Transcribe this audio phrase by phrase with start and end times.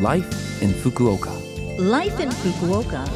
[0.00, 1.30] Life in Fukuoka.
[1.78, 3.08] Life in Fukuoka.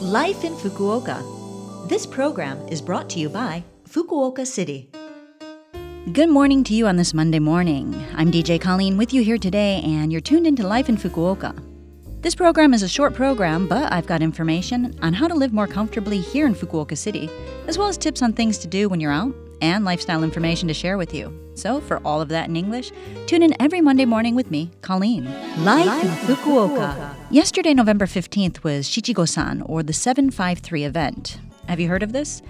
[0.00, 1.88] Life in Fukuoka.
[1.88, 4.88] This program is brought to you by Fukuoka City.
[6.12, 8.00] Good morning to you on this Monday morning.
[8.14, 11.52] I'm DJ Colleen with you here today, and you're tuned into Life in Fukuoka.
[12.22, 15.66] This program is a short program, but I've got information on how to live more
[15.66, 17.28] comfortably here in Fukuoka City,
[17.66, 19.34] as well as tips on things to do when you're out
[19.64, 21.32] and lifestyle information to share with you.
[21.54, 22.92] So, for all of that in English,
[23.26, 25.24] tune in every Monday morning with me, Colleen.
[25.64, 27.14] Life, in Fukuoka.
[27.30, 31.38] Yesterday, November 15th, was Shichigo san, or the 753 event.
[31.68, 32.42] Have you heard of this?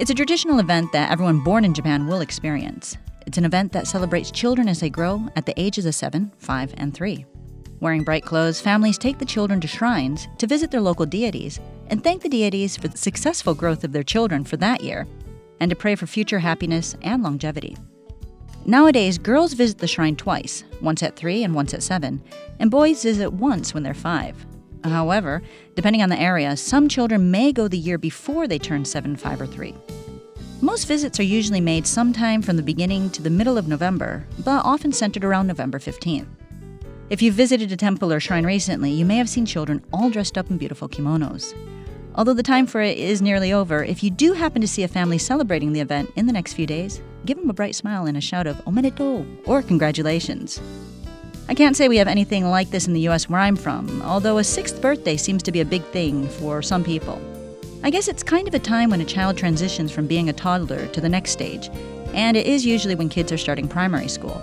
[0.00, 2.96] It's a traditional event that everyone born in Japan will experience.
[3.26, 6.74] It's an event that celebrates children as they grow at the ages of 7, 5,
[6.78, 7.26] and 3.
[7.80, 12.02] Wearing bright clothes, families take the children to shrines to visit their local deities and
[12.02, 15.06] thank the deities for the successful growth of their children for that year
[15.64, 17.74] and to pray for future happiness and longevity.
[18.66, 22.22] Nowadays, girls visit the shrine twice, once at 3 and once at 7,
[22.60, 24.46] and boys visit once when they're 5.
[24.84, 25.40] However,
[25.74, 29.40] depending on the area, some children may go the year before they turn 7, 5,
[29.40, 29.74] or 3.
[30.60, 34.66] Most visits are usually made sometime from the beginning to the middle of November, but
[34.66, 36.26] often centered around November 15th.
[37.08, 40.36] If you've visited a temple or shrine recently, you may have seen children all dressed
[40.36, 41.54] up in beautiful kimonos.
[42.16, 44.88] Although the time for it is nearly over, if you do happen to see a
[44.88, 48.16] family celebrating the event in the next few days, give them a bright smile and
[48.16, 50.60] a shout of omedetou or congratulations.
[51.48, 54.38] I can't say we have anything like this in the US where I'm from, although
[54.38, 57.20] a sixth birthday seems to be a big thing for some people.
[57.82, 60.86] I guess it's kind of a time when a child transitions from being a toddler
[60.86, 61.68] to the next stage,
[62.14, 64.40] and it is usually when kids are starting primary school.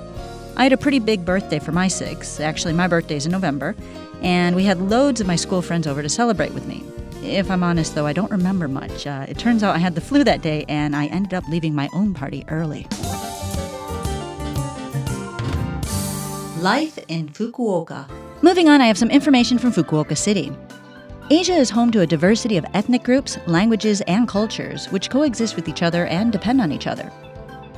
[0.57, 2.41] I had a pretty big birthday for my six.
[2.41, 3.75] Actually, my birthday's in November,
[4.21, 6.83] and we had loads of my school friends over to celebrate with me.
[7.23, 9.05] If I'm honest, though, I don't remember much.
[9.05, 11.75] Uh, it turns out I had the flu that day, and I ended up leaving
[11.75, 12.87] my own party early.
[16.59, 18.09] Life in Fukuoka.
[18.41, 20.51] Moving on, I have some information from Fukuoka City.
[21.29, 25.69] Asia is home to a diversity of ethnic groups, languages, and cultures which coexist with
[25.69, 27.11] each other and depend on each other.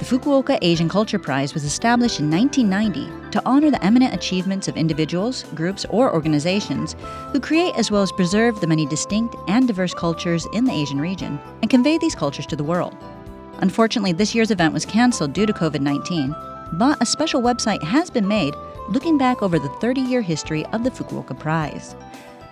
[0.03, 4.75] The Fukuoka Asian Culture Prize was established in 1990 to honor the eminent achievements of
[4.75, 6.97] individuals, groups, or organizations
[7.31, 10.99] who create as well as preserve the many distinct and diverse cultures in the Asian
[10.99, 12.93] region and convey these cultures to the world.
[13.59, 16.35] Unfortunately, this year's event was canceled due to COVID 19,
[16.73, 18.55] but a special website has been made
[18.89, 21.95] looking back over the 30 year history of the Fukuoka Prize.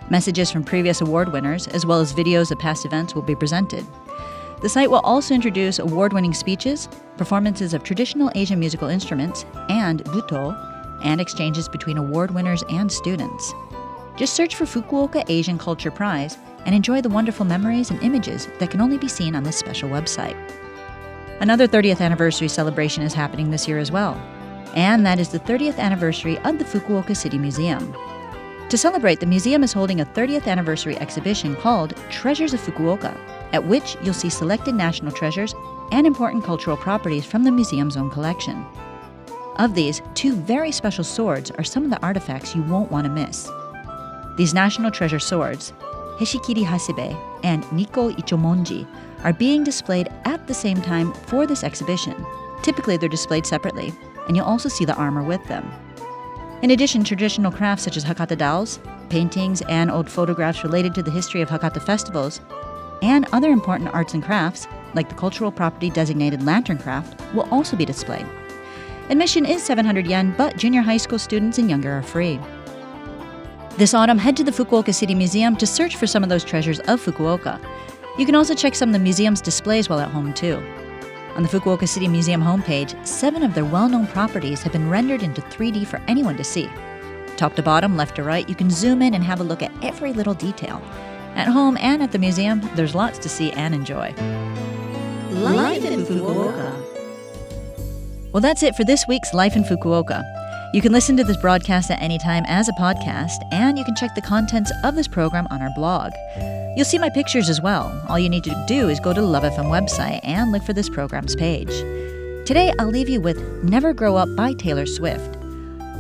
[0.09, 3.85] Messages from previous award winners, as well as videos of past events, will be presented.
[4.61, 10.03] The site will also introduce award winning speeches, performances of traditional Asian musical instruments, and
[10.05, 10.55] buto,
[11.03, 13.53] and exchanges between award winners and students.
[14.17, 18.69] Just search for Fukuoka Asian Culture Prize and enjoy the wonderful memories and images that
[18.69, 20.37] can only be seen on this special website.
[21.39, 24.13] Another 30th anniversary celebration is happening this year as well,
[24.75, 27.95] and that is the 30th anniversary of the Fukuoka City Museum.
[28.69, 33.17] To celebrate, the museum is holding a 30th anniversary exhibition called Treasures of Fukuoka,
[33.53, 35.53] at which you'll see selected national treasures
[35.91, 38.65] and important cultural properties from the museum's own collection.
[39.57, 43.11] Of these, two very special swords are some of the artifacts you won't want to
[43.11, 43.49] miss.
[44.37, 45.73] These national treasure swords,
[46.17, 48.87] Heshikiri Hasebe and Nikko Ichimonji,
[49.23, 52.25] are being displayed at the same time for this exhibition.
[52.63, 53.93] Typically, they're displayed separately,
[54.27, 55.69] and you'll also see the armor with them.
[56.61, 58.79] In addition, traditional crafts such as Hakata dolls,
[59.09, 62.39] paintings, and old photographs related to the history of Hakata festivals
[63.01, 67.75] and other important arts and crafts, like the cultural property designated lantern craft, will also
[67.75, 68.25] be displayed.
[69.09, 72.39] Admission is 700 yen, but junior high school students and younger are free.
[73.77, 76.79] This autumn, head to the Fukuoka City Museum to search for some of those treasures
[76.81, 77.59] of Fukuoka.
[78.17, 80.63] You can also check some of the museum's displays while at home, too.
[81.35, 85.23] On the Fukuoka City Museum homepage, seven of their well known properties have been rendered
[85.23, 86.69] into 3D for anyone to see.
[87.37, 89.71] Top to bottom, left to right, you can zoom in and have a look at
[89.81, 90.81] every little detail.
[91.35, 94.13] At home and at the museum, there's lots to see and enjoy.
[95.31, 96.73] Life in Fukuoka.
[98.31, 100.23] Well, that's it for this week's Life in Fukuoka.
[100.73, 103.95] You can listen to this broadcast at any time as a podcast, and you can
[103.95, 106.13] check the contents of this program on our blog.
[106.77, 107.91] You'll see my pictures as well.
[108.07, 110.71] All you need to do is go to the Love FM website and look for
[110.71, 111.71] this program's page.
[112.47, 115.40] Today, I'll leave you with Never Grow Up by Taylor Swift.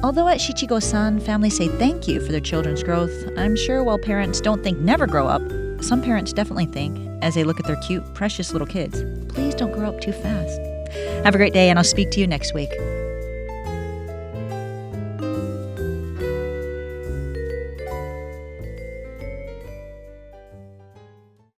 [0.03, 3.99] Although at Shichigo san, families say thank you for their children's growth, I'm sure while
[3.99, 5.43] parents don't think never grow up,
[5.83, 9.71] some parents definitely think, as they look at their cute, precious little kids, please don't
[9.71, 10.59] grow up too fast.
[11.23, 12.71] Have a great day, and I'll speak to you next week.